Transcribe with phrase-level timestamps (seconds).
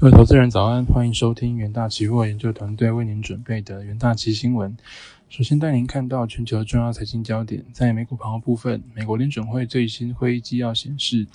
[0.00, 4.74] 各位投资人早安，欢迎收听元大期货研究团队为您准备的元大期新闻。
[5.28, 11.26] 首先带您看到全球重要财经焦点，在美股盘后部分，美国联准会最新会议纪要显示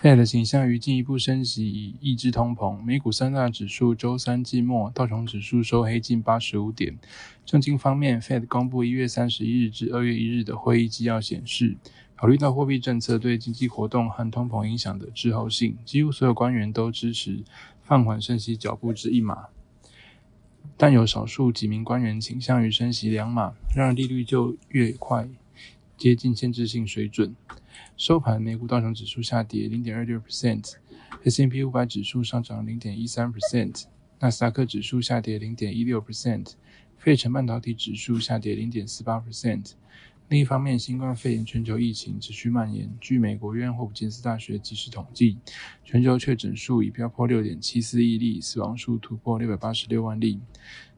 [0.00, 2.80] ，Fed 倾向于进一步升息以抑制通膨。
[2.84, 6.96] 美股三大指数周三季末道琼指数收黑近八十五点。
[7.44, 11.76] 证金方面，Fed 公布一月三十一日至二月一日的会议纪要显示。
[12.16, 17.42] 考虑到货币政策对经济活动和通膨影响的滞后性，几乎所有官员都支持
[17.84, 19.48] 放缓升息脚步至一码，
[20.76, 25.28] 但有少数几名官员倾向于升息两码，让利率就越快
[25.98, 27.36] 接近限制性水准。
[27.96, 33.84] 收盘，美股道琼指数下跌零点二六 percent，S&P 五百指数上涨零点一三 percent，
[34.18, 36.52] 纳斯达克指数下跌零点一六 percent，
[36.96, 39.72] 费城半导体指数下跌零点四八 percent。
[40.28, 42.90] 另一方面，新冠肺炎全球疫情持续蔓延。
[42.98, 45.36] 据美国约翰霍普金斯大学及时统计，
[45.84, 50.40] 全球确诊数已飙破六点七四亿例，死亡数突破六百八十六万例。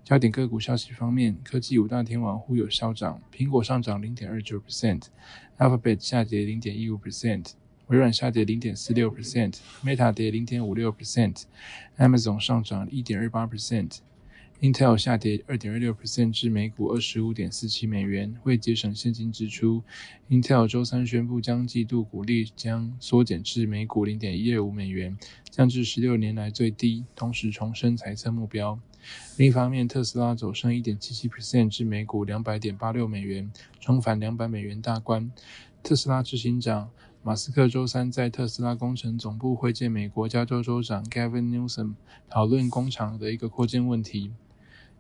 [0.04, 7.50] 焦点个股消息方面，科技五大天王互有消涨，苹果上涨零点二九 percent，Alphabet 下跌零点一五 percent，
[7.88, 13.98] 微软下跌零点四六 percent，Meta 跌零点五六 percent，Amazon 上涨一点二八 percent。
[14.62, 18.34] Intel 下跌二点二六 percent 至每股二十五点四七美元。
[18.44, 19.82] 为节省现金支出
[20.30, 25.18] ，Intel 周三宣布将季度股利将缩减至每股零点一二五美元，
[25.50, 27.04] 降至十六年来最低。
[27.14, 28.80] 同时重申财测目标。
[29.36, 35.30] 另一方面，特斯拉走升一点七七 percent 至每股两百点八六美元，重返两百美元大关。
[35.82, 36.90] 特斯拉执行长
[37.22, 41.92] 马斯克周三在特斯拉工程总部会见美国加州州长 Gavin Newsom，
[42.30, 44.32] 讨论工厂的一个扩建问题。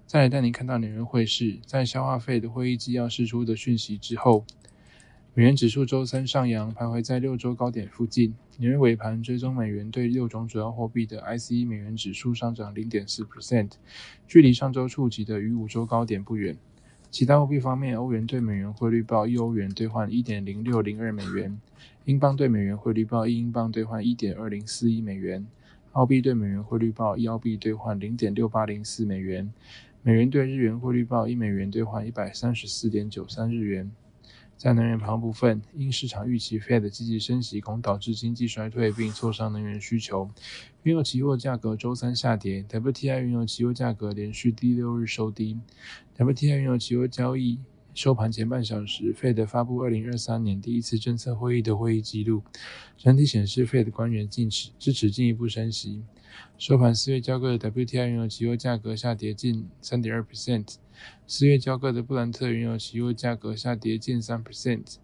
[0.06, 4.44] 再来带您看到纽约汇市，在消化费的会议纪要释出的讯息之后，
[5.34, 8.32] 美元指数周三上扬，徘徊在六周高点附近。
[8.58, 13.72] 纽约尾盘追踪美元对六种主要货币的 ICE 美元指数上涨零点四 percent，
[14.28, 16.56] 距离上周触及的逾五周高点不远。
[17.10, 21.58] 其他货币方面，欧元对美元汇率报一欧元兑换一点零六零二美元，
[22.04, 25.44] 英镑对美元汇率报一英镑兑换一点二零四一美元，
[25.92, 29.52] 澳币对美元汇率报一澳币兑换零点六八零四美元。
[30.06, 33.90] 美元兑日元汇率报一美元兑换一百三十四点九三日元。
[34.56, 40.30] 在能源旁部分，因市场预期 Fed 积极升息恐导致经济衰退并挫伤能源需求，
[40.84, 42.64] 原油期货价格周三下跌。
[42.68, 45.58] WTI 原油期货价格连续第六日收低。
[46.16, 47.58] WTI 原油期货交易
[47.92, 52.44] 收盘前半小时，Fed 发布二零二三年第一次政策会议的会议记录，
[52.96, 56.04] 整体显示 Fed 官员坚持支持进一步升息。
[56.58, 60.76] 收盘，四月交割的 WTI 原油期货价格下跌近三点二 percent，
[61.26, 64.96] 四月交割的布兰特原油期货价格下跌近三 percent。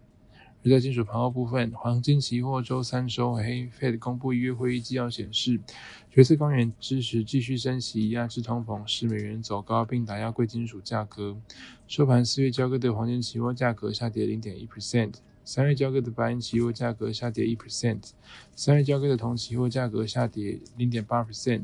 [0.65, 5.59] 而在金属盘后部分，黄金期货周三收黑，Fed 公布一月会议纪要显示，
[6.09, 11.35] 决策官员支持继续升息压制通膨，使美元走高，并打压贵金属价格。
[11.85, 15.15] 收盘，四月交割的黄金期货价格下跌零点一 percent。
[15.45, 18.11] 三月交割的白银期货价格下跌一 percent，
[18.55, 21.63] 三月交割的铜期货价格下跌零点八 percent。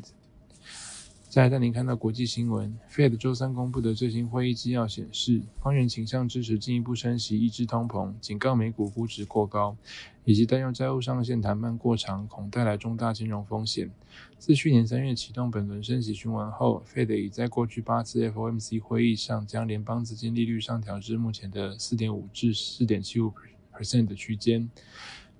[1.29, 9.77] 再带您看到国际新闻，Fed 周三公布的最新会议纪要显示，官员倾向支持进一步升息抑制通膨，警告美股估值过高，
[10.25, 13.91] 以及担忧债务上限谈判过长恐带来重大金融风险。
[14.39, 23.31] 自去年三月启动本轮升息循环后，Fed 已在过去八次 FOMC 会议上将联邦资金利率上调至目前的四点五至四点七五
[23.79, 24.69] percent 的区间。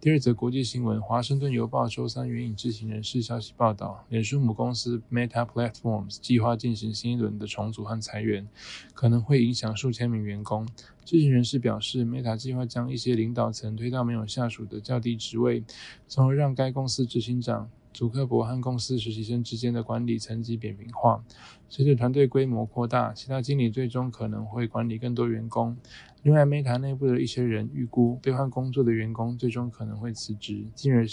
[0.01, 8.47] 第二则国际新闻，《华盛顿邮报》周三援引知情人士消息报道，脸书母公司 Meta Platforms 计划进行新一轮的重组和裁员，
[8.94, 10.66] 可能会影响数千名员工。
[11.03, 15.66] 知情人士表示，Meta 计划将一些领导层推到没有下属的较低职位，
[16.07, 17.69] 从而让该公司执行长。
[17.99, 21.21] 祖克伯和公司实习生之间的管理层级扁平化。
[21.67, 25.75] 随着团队规模扩大，其他经理最终可能会管理更多员工。
[26.23, 31.05] 另外，Meta 内部的一些人预估，被换工作的员工最终可能会辞职，进而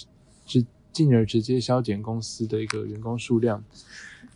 [0.44, 3.64] 直进而直接削减公司的一个员工数量。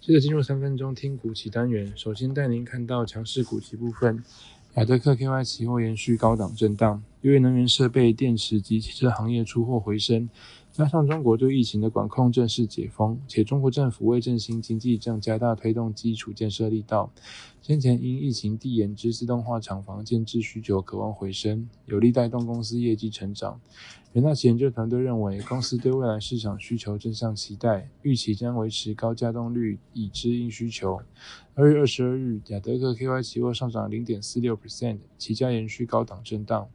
[0.00, 4.25] 接着进入三分钟听股期单元，首先带您看到强势股期部分。
[4.75, 10.29] 亚德克 KY 期货延续高档震荡，由于能源设备、电池及汽车行业出货回升。
[10.72, 17.12] 加上中国对疫情的管控正式解封，且中国政府为振兴经济正加大推动基础建设力道。
[17.61, 23.61] 先前因疫情递延之自动化厂房建制需求渴望回升，有力带动公司业绩成长。
[24.12, 31.00] 元大旗研究团队认为，公司对未来市场需求正向期待，预期将维持高加动率以支应需求。
[31.55, 36.69] 二月二十二日，亚德克 KY 期货上涨零点四六 percent，期价延续高档震荡。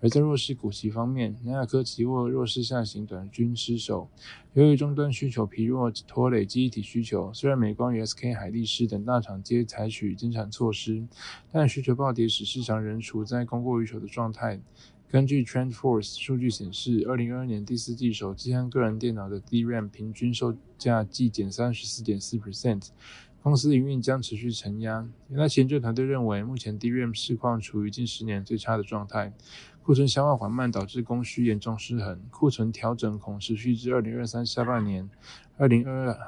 [0.00, 4.08] 而在弱势股息方面，南亚科期货弱势下行，短均失守。
[4.52, 11.04] 由于终端需求疲弱拖累记忆体需求，虽然美光与 SK 海力士等大厂皆采取增产措施，
[11.50, 14.60] 但需求暴跌使市场仍处在供过于求的状态。
[15.10, 22.88] 根据 TrendForce 数据显示，二零二二年第四季手机和个人电脑的 DRAM 平均售价季减三十四点四 percent。
[23.40, 25.08] 公司营运将持续承压。
[25.28, 29.32] 那研究团队认为，目前 DRAM 市况处于近十年最差的状态，
[29.88, 35.08] 库存消化缓慢导致供需严重失衡，库存调整恐持续至二零二三下半年。
[35.56, 36.18] 二零二二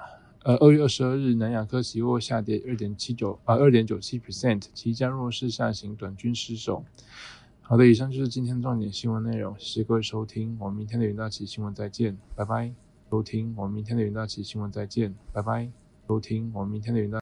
[0.44, 6.82] 呃二月二十二日，南亚科期货下跌二点七九啊二点九七 percent，即将弱势下行，短均失守。
[7.60, 12.72] 好的，以上就是今天的重点新闻内容，谢谢各位收听，我们明天的云大奇新闻再见，拜拜。
[13.10, 15.70] 收听我们明天的云大奇新闻再见，拜拜。
[16.08, 17.18] 收听我们明天的云大。